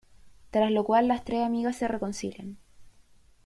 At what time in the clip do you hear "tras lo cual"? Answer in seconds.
0.49-1.07